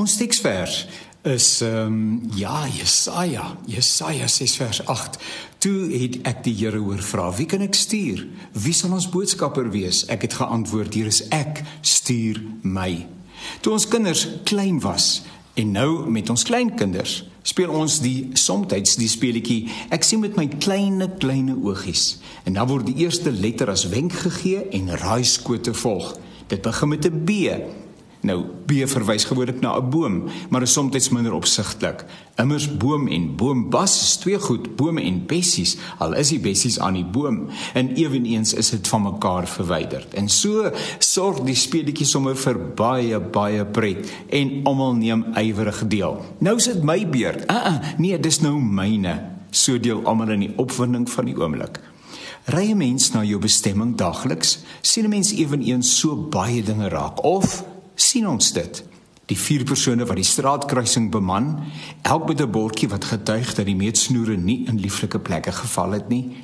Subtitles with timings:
[0.00, 0.86] Ons teksvers
[1.28, 5.18] is ehm um, ja, Jesaja, Jesaja 6 vers 8.
[5.60, 8.22] Toe het ek die Here hoor vra, wie kan ek stuur?
[8.56, 10.06] Wie sal ons boodskapper wees?
[10.08, 12.94] Ek het geantwoord, hier is ek, stuur my.
[13.60, 15.20] Toe ons kinders klein was
[15.60, 20.46] en nou met ons kleinkinders speel ons die somtyds die speletjie ek sien met my
[20.60, 26.12] kleine kleine oogies en dan word die eerste letter as wenk gegee en raaiskote volg
[26.52, 27.40] dit begin met 'n B
[28.20, 32.04] Nou B verwys gewoonlik na 'n boom, maar is soms minder opsigtelik.
[32.36, 36.94] Immers boom en boombas is twee goed, bome en bessies, al is die bessies aan
[36.94, 40.06] die boom en ewenigs is dit van mekaar verwyder.
[40.14, 46.20] En so sorg die speletjie sommer vir baie baie pret en almal neem ywerig deel.
[46.38, 47.44] Nou is dit my beurt.
[47.50, 49.20] Uh uh, nee, dis nou myne.
[49.50, 51.80] So deel almal in die opwinding van die oomblik.
[52.44, 57.24] Ry 'n mens na jou bestemming dagliks, sien 'n mens ewenigs so baie dinge raak
[57.24, 57.64] of
[58.00, 58.82] sien ons dit.
[59.30, 61.52] Die vier persone wat die straatkruising beman,
[62.02, 66.08] elk met 'n bordjie wat getuig dat die meetsnoere nie in lieflike plekke geval het
[66.08, 66.36] nie.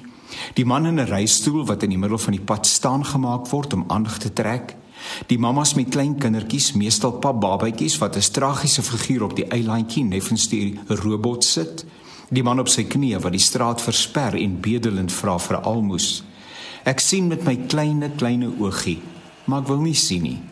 [0.54, 3.72] Die man in 'n reistool wat in die middel van die pad staan gemaak word
[3.72, 4.76] om aandag te trek.
[5.26, 10.04] Die mammas met klein kindertjies, meestal pap babatjies wat 'n tragiese figuur op die eilandjie
[10.04, 11.84] neffens die robot sit.
[12.30, 16.22] Die man op sy knieë wat die straat versper en bedelend vra vir almoes.
[16.84, 19.00] Ek sien met my kleine kleine oogie,
[19.44, 20.42] maar ek wil nie sien nie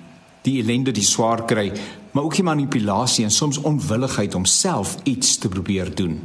[0.45, 1.71] die ellende die swaar kry,
[2.13, 6.21] maar ook die manipulasie en soms onwilligheid om self iets te probeer doen.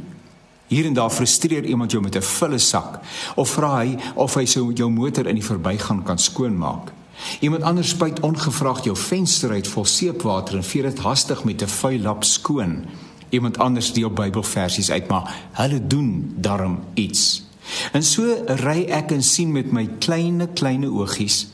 [0.70, 3.00] Hier en daar frustreer iemand jou met 'n volle sak
[3.34, 6.92] of vra hy of hy sou jou motor in die verbygaan kan skoonmaak.
[7.40, 11.66] Iemand anders spuit ongevraagd jou venster uit vol seepwater en vee dit hastig met 'n
[11.66, 12.84] vuil lap skoon.
[13.28, 17.49] Iemand anders deel Bybelversies uit, maar hulle doen darm iets.
[17.92, 18.24] En so
[18.64, 21.46] ry ek en sien met my kleine kleine oogies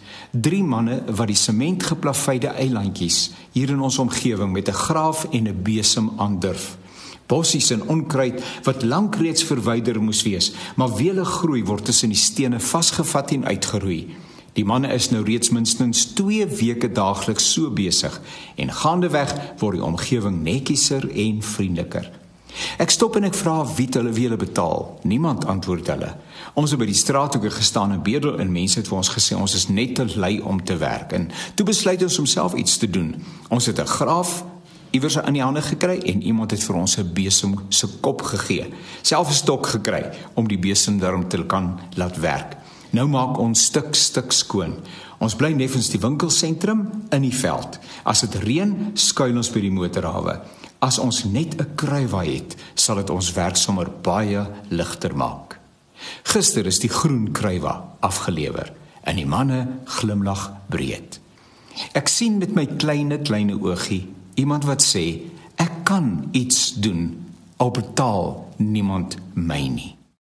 [0.42, 5.62] drie manne wat die sementgeplaveide eilandjies hier in ons omgewing met 'n graaf en 'n
[5.62, 6.76] besem aandurf.
[7.26, 12.18] Bossies en onkruid wat lank reeds verwyder moes wees, maar wele groei word tussen die
[12.18, 14.14] stene vasgevat en uitgeroei.
[14.52, 18.20] Die manne is nou reeds minstens 2 weke daagliks so besig
[18.56, 22.25] en gaandeweg word die omgewing netjieser en vriendeliker.
[22.78, 24.98] Ek stop en ek vra wie hulle wie hulle betaal.
[25.02, 26.10] Niemand antwoord hulle.
[26.54, 29.54] Ons het by die straathoeke gestaan en bedel en mense het vir ons gesê ons
[29.54, 32.90] is net te lui om te werk en toe besluit ons om self iets te
[32.90, 33.14] doen.
[33.48, 34.44] Ons het 'n graaf
[34.90, 38.72] iewers in die hande gekry en iemand het vir ons 'n besem se kop gegee.
[39.02, 42.56] Self 'n stok gekry om die besem daarom te kan laat werk.
[42.90, 44.74] Nou maak ons stuk stuk skoon.
[45.18, 47.78] Ons bly neffens die winkelsentrum in die veld.
[48.04, 50.40] As dit reën, skuil ons by die motorhawe.
[50.78, 55.58] As ons net 'n kruiwa het, sal dit ons werk sommer baie ligter maak.
[56.22, 58.72] Gister is die groen kruiwa afgelewer
[59.02, 61.20] en die manne glimlag breed.
[61.92, 65.20] Ek sien met my kleine kleine oogie iemand wat sê
[65.56, 67.24] ek kan iets doen
[67.56, 69.95] al betaal niemand my nie.